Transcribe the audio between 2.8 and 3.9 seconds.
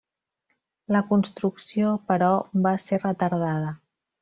ser retardada.